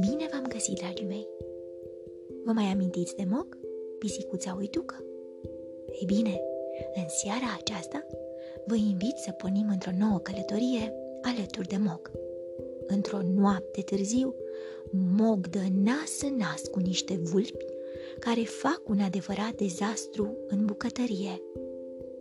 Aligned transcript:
Bine 0.00 0.28
v-am 0.32 0.46
găsit, 0.48 0.78
dragii 0.78 1.06
mei! 1.06 1.28
Vă 2.44 2.52
mai 2.52 2.64
amintiți 2.64 3.16
de 3.16 3.24
Mog, 3.28 3.58
pisicuța 3.98 4.56
uitucă? 4.58 5.04
Ei 6.00 6.06
bine, 6.06 6.40
în 6.94 7.08
seara 7.08 7.56
aceasta 7.58 8.06
vă 8.66 8.74
invit 8.74 9.16
să 9.16 9.30
pornim 9.30 9.66
într-o 9.70 9.90
nouă 9.98 10.18
călătorie 10.18 10.94
alături 11.22 11.68
de 11.68 11.76
Mog. 11.76 12.10
Într-o 12.86 13.18
noapte 13.22 13.80
târziu, 13.80 14.34
Mog 15.16 15.46
dă 15.48 15.62
nas 15.84 16.20
în 16.22 16.36
nas 16.36 16.62
cu 16.62 16.78
niște 16.78 17.16
vulpi 17.16 17.64
care 18.18 18.40
fac 18.40 18.88
un 18.88 19.00
adevărat 19.00 19.52
dezastru 19.52 20.36
în 20.46 20.64
bucătărie. 20.64 21.42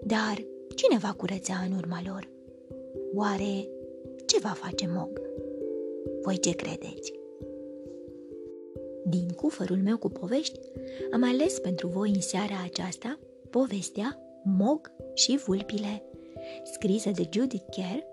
Dar 0.03 0.45
cine 0.75 0.97
va 0.97 1.13
curăța 1.13 1.53
în 1.69 1.77
urma 1.77 2.01
lor? 2.05 2.37
Oare 3.15 3.67
ce 4.25 4.39
va 4.41 4.49
face 4.49 4.87
Mog? 4.87 5.21
Voi 6.21 6.37
ce 6.37 6.51
credeți? 6.51 7.13
Din 9.05 9.27
cufărul 9.35 9.77
meu 9.83 9.97
cu 9.97 10.09
povești, 10.09 10.59
am 11.11 11.23
ales 11.23 11.59
pentru 11.59 11.87
voi 11.87 12.09
în 12.09 12.21
seara 12.21 12.55
aceasta 12.63 13.19
povestea 13.49 14.19
Mog 14.43 14.91
și 15.13 15.39
vulpile, 15.45 16.03
scrisă 16.73 17.09
de 17.09 17.27
Judith 17.31 17.65
Kerr, 17.69 18.03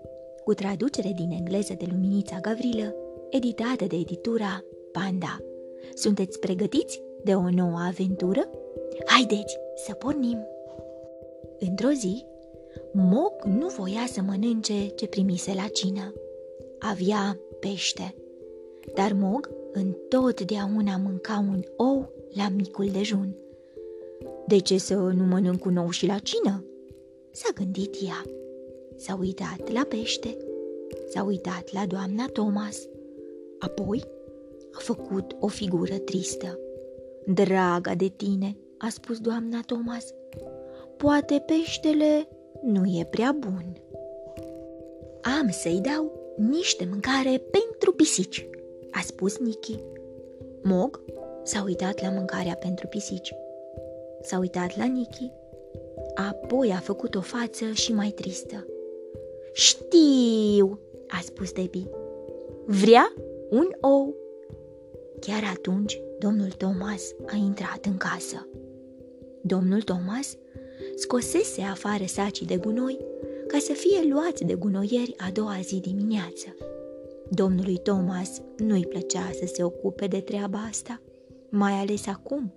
cu 0.43 0.53
traducere 0.53 1.13
din 1.15 1.31
engleză 1.31 1.73
de 1.77 1.85
Luminița 1.89 2.39
Gavrilă, 2.39 2.95
editată 3.29 3.85
de 3.85 3.95
editura 3.95 4.63
Panda. 4.91 5.41
Sunteți 5.93 6.39
pregătiți 6.39 7.01
de 7.23 7.35
o 7.35 7.49
nouă 7.49 7.77
aventură? 7.87 8.49
Haideți 9.05 9.57
să 9.75 9.93
pornim! 9.93 10.47
Într-o 11.59 11.89
zi, 11.89 12.25
Mog 12.93 13.31
nu 13.45 13.67
voia 13.67 14.05
să 14.11 14.21
mănânce 14.21 14.87
ce 14.87 15.07
primise 15.07 15.53
la 15.53 15.67
cină. 15.67 16.13
Avea 16.79 17.39
pește. 17.59 18.15
Dar 18.93 19.13
Mog 19.13 19.49
întotdeauna 19.71 20.97
mânca 20.97 21.45
un 21.49 21.63
ou 21.75 22.09
la 22.33 22.49
micul 22.49 22.87
dejun. 22.91 23.35
De 24.47 24.57
ce 24.57 24.77
să 24.77 24.95
nu 24.95 25.23
mănânc 25.23 25.65
un 25.65 25.77
ou 25.77 25.89
și 25.89 26.05
la 26.05 26.17
cină? 26.17 26.65
S-a 27.31 27.49
gândit 27.55 27.95
ea. 28.05 28.23
S-a 28.95 29.17
uitat 29.19 29.71
la 29.71 29.85
pește, 29.89 30.37
s-a 31.09 31.23
uitat 31.23 31.73
la 31.73 31.85
doamna 31.85 32.25
Thomas. 32.25 32.87
Apoi 33.59 34.03
a 34.71 34.77
făcut 34.79 35.35
o 35.39 35.47
figură 35.47 35.97
tristă. 35.97 36.59
Draga 37.25 37.95
de 37.95 38.07
tine, 38.07 38.57
a 38.77 38.89
spus 38.89 39.19
doamna 39.19 39.59
Thomas, 39.65 40.13
poate 40.97 41.43
peștele 41.45 42.27
nu 42.67 42.85
e 42.85 43.07
prea 43.09 43.35
bun. 43.39 43.77
Am 45.39 45.49
să-i 45.49 45.81
dau 45.81 46.11
niște 46.37 46.87
mâncare 46.89 47.41
pentru 47.51 47.91
pisici, 47.91 48.49
a 48.91 48.99
spus 49.05 49.37
Nicky. 49.37 49.79
Mog 50.63 51.01
s-a 51.43 51.63
uitat 51.63 52.01
la 52.01 52.09
mâncarea 52.09 52.55
pentru 52.55 52.87
pisici. 52.87 53.33
S-a 54.21 54.37
uitat 54.37 54.77
la 54.77 54.85
Nicky. 54.85 55.31
Apoi 56.15 56.71
a 56.71 56.77
făcut 56.79 57.15
o 57.15 57.21
față 57.21 57.71
și 57.71 57.93
mai 57.93 58.09
tristă. 58.09 58.65
Știu, 59.53 60.79
a 61.07 61.19
spus 61.23 61.51
Debbie. 61.51 61.89
Vrea 62.65 63.13
un 63.49 63.67
ou. 63.81 64.15
Chiar 65.19 65.43
atunci, 65.55 66.01
domnul 66.19 66.49
Thomas 66.49 67.13
a 67.25 67.35
intrat 67.35 67.85
în 67.85 67.97
casă. 67.97 68.47
Domnul 69.41 69.81
Thomas 69.81 70.37
scosese 70.97 71.61
afară 71.61 72.03
sacii 72.05 72.45
de 72.45 72.57
gunoi 72.57 72.97
ca 73.47 73.57
să 73.57 73.73
fie 73.73 74.13
luați 74.13 74.43
de 74.43 74.53
gunoieri 74.53 75.15
a 75.17 75.29
doua 75.33 75.59
zi 75.61 75.79
dimineață. 75.79 76.55
Domnului 77.29 77.77
Thomas 77.77 78.41
nu-i 78.57 78.85
plăcea 78.85 79.29
să 79.39 79.51
se 79.53 79.63
ocupe 79.63 80.07
de 80.07 80.19
treaba 80.19 80.57
asta, 80.69 81.01
mai 81.49 81.71
ales 81.71 82.07
acum, 82.07 82.53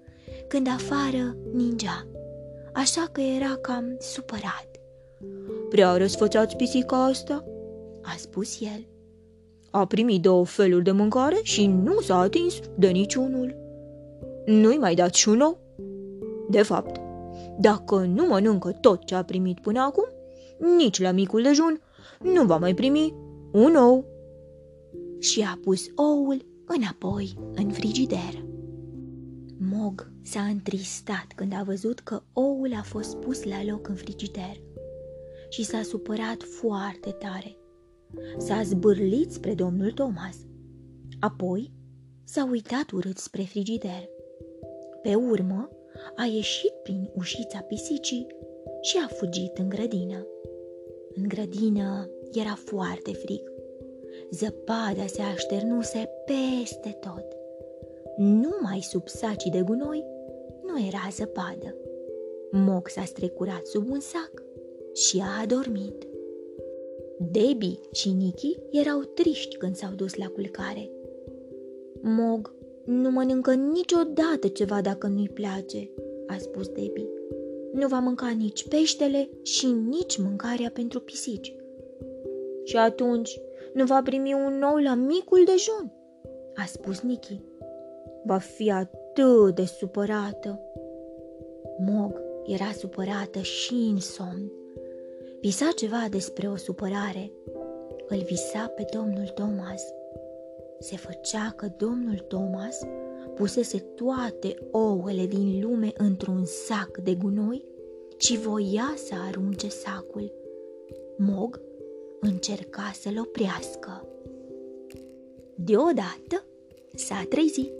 când 0.49 0.67
afară 0.67 1.37
ningea, 1.53 2.07
așa 2.73 3.09
că 3.13 3.21
era 3.21 3.57
cam 3.61 3.97
supărat. 3.99 4.69
Prea 5.69 5.97
răsfățați 5.97 6.57
pisica 6.57 7.05
asta?" 7.05 7.45
a 8.03 8.15
spus 8.17 8.61
el. 8.61 8.87
A 9.71 9.87
primit 9.87 10.23
două 10.23 10.45
feluri 10.45 10.85
de 10.85 10.91
mâncare 10.91 11.39
și 11.43 11.67
nu 11.67 12.01
s-a 12.01 12.19
atins 12.19 12.59
de 12.79 12.89
niciunul. 12.89 13.57
Nu-i 14.47 14.77
mai 14.77 14.95
dați 14.95 15.19
și 15.19 15.29
un 15.29 15.37
nou? 15.37 15.59
De 16.49 16.63
fapt, 16.63 17.00
dacă 17.59 17.97
nu 17.97 18.27
mănâncă 18.27 18.73
tot 18.73 19.05
ce 19.05 19.15
a 19.15 19.25
primit 19.25 19.61
până 19.61 19.81
acum, 19.81 20.09
nici 20.77 21.01
la 21.01 21.11
micul 21.11 21.43
dejun 21.43 21.81
nu 22.23 22.45
va 22.45 22.57
mai 22.57 22.75
primi 22.75 23.15
un 23.53 23.75
ou. 23.75 24.05
Și 25.19 25.41
a 25.43 25.59
pus 25.63 25.85
oul 25.95 26.47
înapoi 26.67 27.35
în 27.55 27.71
frigider. 27.71 28.45
Mog 29.59 30.13
s-a 30.23 30.41
întristat 30.41 31.27
când 31.37 31.53
a 31.55 31.63
văzut 31.63 32.01
că 32.01 32.23
oul 32.33 32.75
a 32.75 32.83
fost 32.83 33.17
pus 33.17 33.45
la 33.45 33.65
loc 33.65 33.89
în 33.89 33.95
frigider 33.95 34.61
și 35.49 35.65
s-a 35.65 35.83
supărat 35.83 36.43
foarte 36.43 37.11
tare. 37.11 37.57
S-a 38.39 38.63
zbârlit 38.63 39.33
spre 39.33 39.55
domnul 39.55 39.93
Thomas. 39.93 40.37
Apoi 41.21 41.73
s-a 42.25 42.49
uitat 42.51 42.91
urât 42.91 43.19
spre 43.19 43.43
frigider. 43.43 44.09
Pe 45.03 45.15
urmă, 45.15 45.69
a 46.17 46.25
ieșit 46.25 46.73
prin 46.83 47.11
ușița 47.17 47.59
pisicii 47.59 48.27
și 48.81 48.97
a 49.05 49.15
fugit 49.15 49.59
în 49.59 49.69
grădină. 49.69 50.27
În 51.15 51.29
grădină 51.29 52.11
era 52.33 52.55
foarte 52.65 53.13
frig. 53.13 53.53
Zăpada 54.31 55.07
se 55.07 55.23
așternuse 55.23 56.09
peste 56.27 56.99
tot. 57.01 57.25
Numai 58.17 58.81
sub 58.81 59.09
sacii 59.09 59.51
de 59.51 59.63
gunoi 59.63 60.05
nu 60.63 60.87
era 60.87 61.09
zăpadă. 61.11 61.77
Moc 62.51 62.89
s-a 62.89 63.05
strecurat 63.05 63.67
sub 63.67 63.91
un 63.91 64.01
sac 64.01 64.43
și 64.95 65.19
a 65.19 65.41
adormit. 65.41 66.07
Debbie 67.19 67.79
și 67.93 68.11
Nicky 68.11 68.59
erau 68.71 69.01
triști 69.01 69.57
când 69.57 69.77
s-au 69.77 69.93
dus 69.93 70.15
la 70.15 70.27
culcare. 70.27 70.91
Mog 72.03 72.55
nu 72.91 73.11
mănâncă 73.11 73.55
niciodată 73.55 74.49
ceva 74.49 74.81
dacă 74.81 75.07
nu-i 75.07 75.29
place, 75.29 75.91
a 76.27 76.37
spus 76.39 76.69
Debbie. 76.69 77.09
Nu 77.73 77.87
va 77.87 77.99
mânca 77.99 78.29
nici 78.29 78.69
peștele 78.69 79.29
și 79.43 79.67
nici 79.67 80.19
mâncarea 80.19 80.71
pentru 80.73 81.01
pisici. 81.01 81.55
Și 82.65 82.77
atunci 82.77 83.41
nu 83.75 83.85
va 83.85 84.01
primi 84.05 84.33
un 84.33 84.59
nou 84.59 84.77
la 84.77 84.95
micul 84.95 85.45
dejun, 85.45 85.93
a 86.55 86.65
spus 86.67 87.01
Nicky. 87.01 87.41
Va 88.25 88.39
fi 88.39 88.71
atât 88.71 89.55
de 89.55 89.65
supărată. 89.65 90.61
Mog 91.79 92.21
era 92.47 92.71
supărată 92.79 93.39
și 93.39 93.75
în 93.75 94.01
somn. 94.01 94.53
Visa 95.41 95.71
ceva 95.77 96.07
despre 96.11 96.49
o 96.49 96.57
supărare. 96.57 97.33
Îl 98.09 98.19
visa 98.19 98.73
pe 98.77 98.85
domnul 98.95 99.27
Thomas. 99.27 99.83
Se 100.83 100.97
făcea 100.97 101.55
că 101.57 101.69
domnul 101.79 102.19
Thomas 102.19 102.79
pusese 103.35 103.79
toate 103.79 104.57
ouăle 104.71 105.27
din 105.27 105.61
lume 105.63 105.93
într-un 105.97 106.45
sac 106.45 106.99
de 106.99 107.15
gunoi 107.15 107.65
și 108.17 108.39
voia 108.39 108.95
să 108.97 109.15
arunce 109.29 109.69
sacul. 109.69 110.33
Mog 111.17 111.61
încerca 112.21 112.91
să-l 112.95 113.19
oprească. 113.19 114.09
Deodată 115.55 116.45
s-a 116.95 117.27
trezit. 117.29 117.73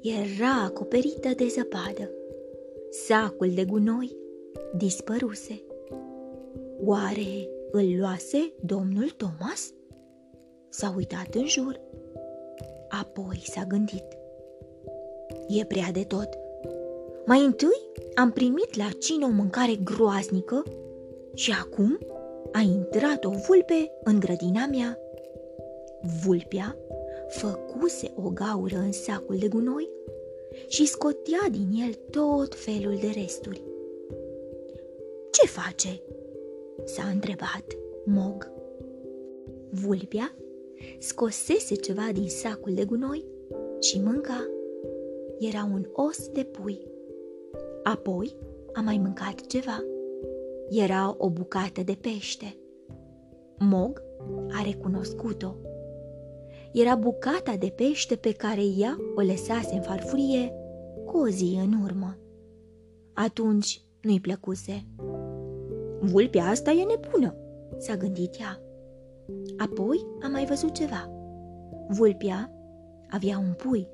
Era 0.00 0.62
acoperită 0.64 1.28
de 1.36 1.46
zăpadă. 1.46 2.10
Sacul 2.90 3.50
de 3.54 3.64
gunoi 3.64 4.16
dispăruse. 4.76 5.62
Oare 6.84 7.48
îl 7.70 7.96
luase 7.98 8.52
domnul 8.62 9.10
Thomas? 9.10 9.72
S-a 10.68 10.94
uitat 10.96 11.34
în 11.34 11.46
jur. 11.46 11.80
Apoi 13.00 13.42
s-a 13.44 13.64
gândit. 13.68 14.04
E 15.48 15.64
prea 15.64 15.90
de 15.92 16.04
tot. 16.04 16.28
Mai 17.26 17.44
întâi 17.44 17.80
am 18.14 18.30
primit 18.30 18.76
la 18.76 18.88
cină 18.98 19.26
o 19.26 19.30
mâncare 19.30 19.74
groaznică 19.84 20.62
și 21.34 21.52
acum 21.60 21.98
a 22.52 22.60
intrat 22.60 23.24
o 23.24 23.30
vulpe 23.30 23.92
în 24.04 24.20
grădina 24.20 24.66
mea. 24.66 24.98
Vulpea 26.24 26.76
făcuse 27.28 28.12
o 28.16 28.28
gaură 28.28 28.76
în 28.76 28.92
sacul 28.92 29.36
de 29.38 29.48
gunoi 29.48 29.88
și 30.68 30.86
scotea 30.86 31.48
din 31.50 31.68
el 31.86 31.92
tot 32.10 32.54
felul 32.54 32.98
de 33.00 33.10
resturi. 33.14 33.62
Ce 35.30 35.46
face?" 35.46 36.00
s-a 36.84 37.08
întrebat 37.12 37.64
Mog. 38.04 38.50
Vulpea 39.70 40.34
scosese 40.98 41.74
ceva 41.74 42.08
din 42.12 42.28
sacul 42.28 42.74
de 42.74 42.84
gunoi 42.84 43.24
și 43.80 44.00
mânca. 44.00 44.48
Era 45.38 45.68
un 45.72 45.88
os 45.92 46.28
de 46.28 46.42
pui. 46.42 46.86
Apoi 47.82 48.36
a 48.72 48.80
mai 48.80 48.98
mâncat 48.98 49.46
ceva. 49.46 49.84
Era 50.70 51.14
o 51.18 51.30
bucată 51.30 51.82
de 51.82 51.98
pește. 52.00 52.56
Mog 53.58 54.02
a 54.50 54.62
recunoscut-o. 54.62 55.54
Era 56.72 56.94
bucata 56.94 57.56
de 57.58 57.72
pește 57.76 58.16
pe 58.16 58.32
care 58.32 58.62
ea 58.78 58.96
o 59.14 59.20
lăsase 59.20 59.74
în 59.74 59.82
farfurie 59.82 60.52
cu 61.04 61.18
o 61.18 61.28
zi 61.28 61.58
în 61.62 61.82
urmă. 61.82 62.18
Atunci 63.12 63.82
nu-i 64.00 64.20
plăcuse. 64.20 64.86
Vulpea 66.00 66.44
asta 66.44 66.70
e 66.70 66.84
nebună, 66.84 67.34
s-a 67.78 67.96
gândit 67.96 68.36
ea. 68.40 68.65
Apoi 69.56 70.06
a 70.22 70.28
mai 70.28 70.46
văzut 70.46 70.74
ceva. 70.74 71.10
Vulpea 71.88 72.50
avea 73.10 73.38
un 73.38 73.52
pui. 73.52 73.88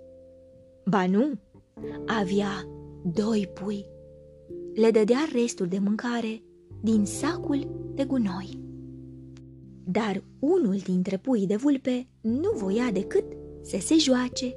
Ba 0.84 1.06
nu, 1.06 1.32
avea 2.06 2.68
doi 3.04 3.50
pui. 3.54 3.86
Le 4.74 4.90
dădea 4.90 5.18
restul 5.32 5.66
de 5.66 5.78
mâncare 5.78 6.42
din 6.80 7.04
sacul 7.04 7.90
de 7.94 8.04
gunoi. 8.04 8.60
Dar 9.84 10.24
unul 10.38 10.76
dintre 10.76 11.16
puii 11.16 11.46
de 11.46 11.56
vulpe 11.56 12.08
nu 12.20 12.50
voia 12.54 12.90
decât 12.92 13.24
să 13.62 13.76
se 13.80 13.96
joace. 13.98 14.54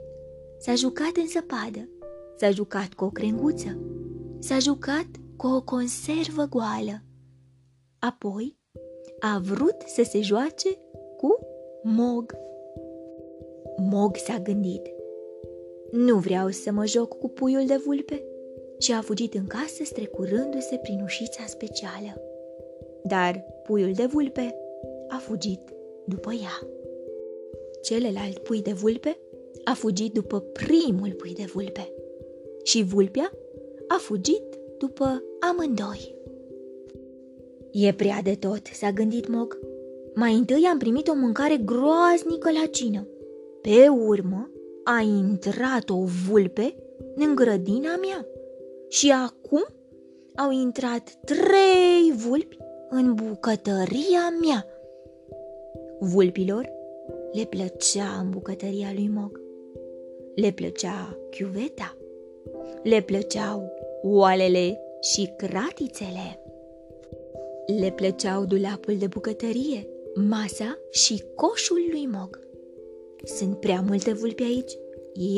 S-a 0.60 0.76
jucat 0.76 1.12
în 1.16 1.28
zăpadă, 1.28 1.90
s-a 2.38 2.50
jucat 2.50 2.94
cu 2.94 3.06
o 3.06 3.10
crenguță, 3.10 3.80
s-a 4.40 4.60
jucat 4.60 5.08
cu 5.36 5.48
o 5.48 5.62
conservă 5.62 6.46
goală. 6.50 7.04
Apoi 8.00 8.58
a 9.34 9.42
vrut 9.44 9.82
să 9.86 10.04
se 10.04 10.22
joace 10.22 10.70
cu 11.18 11.40
Mog. 11.84 12.36
Mog 13.78 14.16
s-a 14.16 14.40
gândit. 14.44 14.82
Nu 15.92 16.18
vreau 16.18 16.50
să 16.50 16.72
mă 16.72 16.86
joc 16.86 17.18
cu 17.18 17.30
puiul 17.30 17.66
de 17.66 17.76
vulpe 17.86 18.24
și 18.80 18.92
a 18.92 19.02
fugit 19.02 19.34
în 19.34 19.48
casă 19.48 19.84
strecurându-se 19.84 20.78
prin 20.82 21.02
ușița 21.04 21.44
specială. 21.48 22.22
Dar 23.04 23.46
puiul 23.64 23.92
de 23.94 24.06
vulpe 24.06 24.56
a 25.08 25.18
fugit 25.18 25.62
după 26.06 26.32
ea. 26.34 26.68
Celălalt 27.82 28.38
pui 28.38 28.62
de 28.62 28.72
vulpe 28.72 29.18
a 29.64 29.74
fugit 29.74 30.14
după 30.14 30.40
primul 30.40 31.14
pui 31.14 31.34
de 31.34 31.46
vulpe 31.54 31.94
și 32.64 32.84
vulpea 32.84 33.32
a 33.88 33.96
fugit 34.00 34.60
după 34.78 35.24
amândoi. 35.40 36.16
E 37.78 37.94
prea 37.94 38.20
de 38.24 38.36
tot, 38.36 38.66
s-a 38.74 38.92
gândit 38.92 39.28
Mog. 39.28 39.60
Mai 40.14 40.34
întâi 40.34 40.64
am 40.72 40.78
primit 40.78 41.08
o 41.08 41.14
mâncare 41.16 41.58
groaznică 41.58 42.52
la 42.52 42.66
cină. 42.72 43.08
Pe 43.62 43.88
urmă 43.88 44.50
a 44.84 45.02
intrat 45.02 45.90
o 45.90 46.04
vulpe 46.30 46.76
în 47.16 47.36
grădina 47.36 47.96
mea. 47.96 48.28
Și 48.90 49.12
acum 49.12 49.66
au 50.36 50.52
intrat 50.52 51.10
trei 51.26 52.14
vulpi 52.28 52.58
în 52.90 53.14
bucătăria 53.14 54.34
mea. 54.46 54.66
Vulpilor 56.00 56.70
le 57.32 57.44
plăcea 57.44 58.20
în 58.22 58.30
bucătăria 58.30 58.92
lui 58.94 59.10
Mog. 59.14 59.42
Le 60.36 60.52
plăcea 60.52 61.18
chiuveta, 61.30 61.98
le 62.84 63.02
plăceau 63.02 63.72
oalele 64.02 64.80
și 65.02 65.34
cratițele. 65.38 66.40
Le 67.66 67.92
plăceau 67.92 68.46
dulapul 68.46 68.98
de 68.98 69.08
bucătărie, 69.08 69.88
masa 70.16 70.78
și 70.92 71.24
coșul 71.36 71.88
lui 71.92 72.08
Mog. 72.12 72.40
Sunt 73.24 73.60
prea 73.60 73.82
multe 73.82 74.14
vulpi 74.14 74.44
aici, 74.44 74.72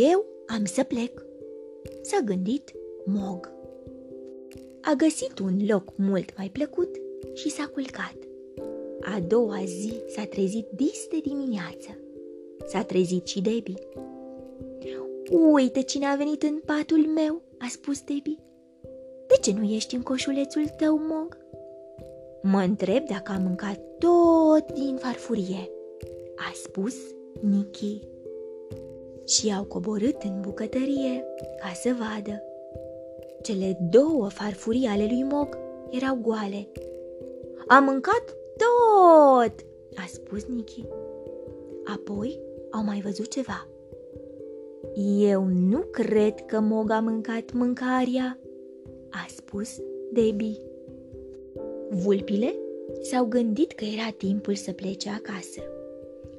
eu 0.09 0.25
am 0.45 0.65
să 0.65 0.83
plec. 0.83 1.25
S-a 2.01 2.19
gândit 2.25 2.71
Mog. 3.05 3.51
A 4.81 4.93
găsit 4.93 5.39
un 5.39 5.59
loc 5.67 5.93
mult 5.95 6.37
mai 6.37 6.49
plăcut 6.49 6.95
și 7.33 7.49
s-a 7.49 7.65
culcat. 7.73 8.15
A 9.01 9.19
doua 9.27 9.61
zi 9.65 9.93
s-a 10.07 10.23
trezit 10.25 10.67
dis 10.75 11.07
de 11.09 11.19
dimineață. 11.19 11.97
S-a 12.65 12.83
trezit 12.83 13.27
și 13.27 13.41
Debbie. 13.41 13.79
Uite 15.53 15.81
cine 15.81 16.05
a 16.05 16.15
venit 16.15 16.43
în 16.43 16.61
patul 16.65 17.05
meu, 17.05 17.41
a 17.57 17.67
spus 17.69 18.01
Debbie. 18.01 18.37
De 19.27 19.35
ce 19.41 19.53
nu 19.53 19.63
ești 19.63 19.95
în 19.95 20.01
coșulețul 20.01 20.65
tău, 20.77 20.97
Mog? 20.97 21.46
Mă 22.51 22.59
întreb 22.59 23.05
dacă 23.05 23.31
am 23.35 23.41
mâncat 23.41 23.79
tot 23.97 24.71
din 24.73 24.95
farfurie, 24.95 25.69
a 26.35 26.51
spus 26.63 26.95
Nicky. 27.41 27.99
Și 29.25 29.53
au 29.53 29.63
coborât 29.63 30.21
în 30.21 30.41
bucătărie 30.41 31.25
ca 31.59 31.71
să 31.73 31.95
vadă. 31.99 32.43
Cele 33.41 33.77
două 33.91 34.29
farfurii 34.29 34.85
ale 34.85 35.05
lui 35.05 35.23
Mog 35.23 35.57
erau 35.89 36.15
goale. 36.21 36.67
Am 37.67 37.83
mâncat 37.83 38.35
tot, 38.57 39.65
a 39.95 40.05
spus 40.07 40.45
Nicky. 40.45 40.85
Apoi 41.95 42.39
au 42.71 42.83
mai 42.83 43.01
văzut 43.01 43.27
ceva. 43.27 43.67
Eu 45.19 45.43
nu 45.43 45.79
cred 45.79 46.45
că 46.45 46.59
Mog 46.59 46.91
a 46.91 46.99
mâncat 46.99 47.53
mâncarea, 47.53 48.39
a 49.09 49.25
spus 49.35 49.79
Debbie. 50.11 50.66
Vulpile 51.89 52.55
s-au 53.01 53.25
gândit 53.25 53.71
că 53.71 53.85
era 53.85 54.09
timpul 54.17 54.55
să 54.55 54.71
plece 54.71 55.09
acasă. 55.09 55.61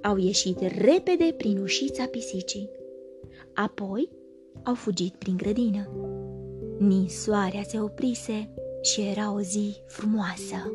Au 0.02 0.16
ieșit 0.16 0.60
repede 0.60 1.34
prin 1.36 1.58
ușița 1.58 2.04
pisicii. 2.04 2.70
Apoi 3.54 4.08
au 4.62 4.74
fugit 4.74 5.14
prin 5.14 5.36
grădină. 5.36 5.90
Ninsoarea 6.78 7.62
se 7.62 7.80
oprise 7.80 8.50
și 8.82 9.00
era 9.00 9.32
o 9.32 9.40
zi 9.40 9.76
frumoasă. 9.86 10.72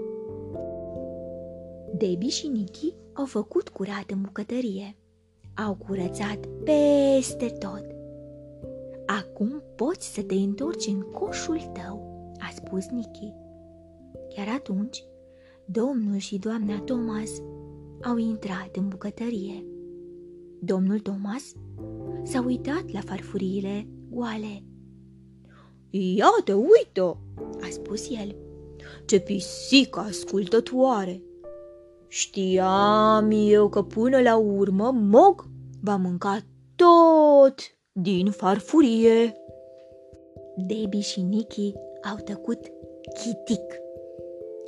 Debbie 1.98 2.30
și 2.30 2.48
Nicky 2.48 2.94
au 3.14 3.26
făcut 3.26 3.70
curat 3.70 4.06
în 4.12 4.22
bucătărie. 4.22 4.96
Au 5.66 5.78
curățat 5.88 6.40
peste 6.64 7.46
tot. 7.46 7.86
Acum 9.06 9.64
poți 9.76 10.14
să 10.14 10.22
te 10.22 10.34
întorci 10.34 10.88
în 10.88 11.02
coșul 11.02 11.60
tău, 11.74 12.32
a 12.40 12.52
spus 12.56 12.86
Nicky. 12.86 13.43
Chiar 14.36 14.48
atunci, 14.48 15.04
domnul 15.66 16.18
și 16.18 16.38
doamna 16.38 16.80
Thomas 16.80 17.30
au 18.04 18.18
intrat 18.18 18.76
în 18.76 18.88
bucătărie. 18.88 19.66
Domnul 20.60 21.00
Thomas 21.00 21.54
s-a 22.24 22.44
uitat 22.46 22.92
la 22.92 23.00
farfuriile 23.00 23.88
goale. 24.10 24.64
Iată, 25.90 26.54
uită, 26.54 27.18
a 27.62 27.68
spus 27.70 28.10
el. 28.10 28.36
Ce 29.06 29.20
pisică 29.20 30.00
ascultătoare! 30.00 31.22
Știam 32.08 33.32
eu 33.32 33.70
că 33.70 33.84
până 33.84 34.22
la 34.22 34.36
urmă 34.36 34.92
Mog 34.94 35.46
va 35.82 35.96
mânca 35.96 36.40
tot 36.76 37.56
din 37.92 38.32
farfurie. 38.32 39.34
Debbie 40.68 41.00
și 41.00 41.22
Nicky 41.22 41.74
au 42.12 42.18
tăcut 42.24 42.60
chitic. 43.14 43.83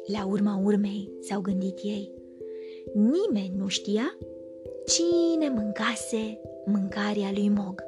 La 0.05 0.25
urma 0.25 0.61
urmei, 0.63 1.11
s-au 1.19 1.41
gândit 1.41 1.79
ei, 1.83 2.11
nimeni 2.93 3.53
nu 3.57 3.67
știa 3.67 4.17
cine 4.85 5.49
mâncase 5.49 6.41
mâncarea 6.65 7.31
lui 7.33 7.49
Mog. 7.49 7.83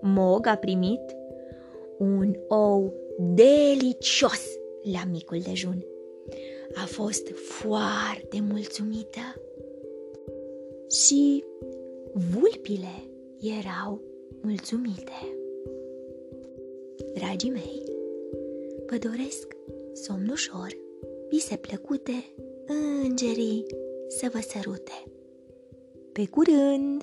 Mog 0.00 0.46
a 0.46 0.56
primit 0.56 1.16
un 1.98 2.34
ou 2.48 2.92
delicios 3.18 4.58
la 4.92 5.02
micul 5.10 5.38
dejun. 5.38 5.84
A 6.74 6.86
fost 6.86 7.28
foarte 7.28 8.44
mulțumită. 8.50 9.20
Și 10.90 11.44
vulpile 12.12 13.10
erau 13.40 14.00
mulțumite. 14.42 15.36
Dragii 17.14 17.50
mei, 17.50 17.82
vă 18.86 18.96
doresc 19.08 19.56
somn 19.92 20.28
ușor 20.30 20.83
vise 21.34 21.56
plăcute, 21.56 22.24
îngerii 23.02 23.66
să 24.08 24.30
vă 24.32 24.40
sărute. 24.40 25.04
Pe 26.12 26.26
curând! 26.26 27.02